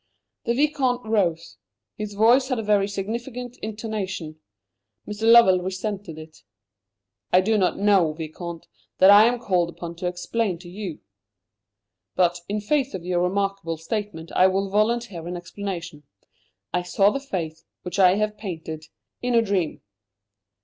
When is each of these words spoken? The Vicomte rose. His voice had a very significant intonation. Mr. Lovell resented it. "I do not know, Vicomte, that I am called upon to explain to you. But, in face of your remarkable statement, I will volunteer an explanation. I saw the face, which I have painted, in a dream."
The 0.45 0.55
Vicomte 0.55 1.05
rose. 1.05 1.57
His 1.95 2.15
voice 2.15 2.47
had 2.47 2.57
a 2.57 2.63
very 2.63 2.87
significant 2.87 3.55
intonation. 3.57 4.39
Mr. 5.07 5.31
Lovell 5.31 5.59
resented 5.61 6.17
it. 6.17 6.39
"I 7.31 7.39
do 7.39 7.55
not 7.55 7.77
know, 7.77 8.11
Vicomte, 8.13 8.65
that 8.97 9.11
I 9.11 9.25
am 9.25 9.37
called 9.37 9.69
upon 9.69 9.95
to 9.97 10.07
explain 10.07 10.57
to 10.57 10.69
you. 10.71 11.01
But, 12.15 12.39
in 12.49 12.61
face 12.61 12.95
of 12.95 13.05
your 13.05 13.21
remarkable 13.21 13.77
statement, 13.77 14.31
I 14.31 14.47
will 14.47 14.71
volunteer 14.71 15.27
an 15.27 15.37
explanation. 15.37 16.01
I 16.73 16.81
saw 16.81 17.11
the 17.11 17.19
face, 17.19 17.63
which 17.83 17.99
I 17.99 18.15
have 18.15 18.39
painted, 18.39 18.85
in 19.21 19.35
a 19.35 19.41
dream." 19.43 19.83